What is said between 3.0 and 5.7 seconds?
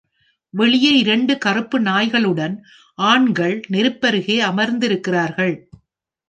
ஆண்கள் நெருப்பருகே அமர்ந்திருக்கிறார்கள்.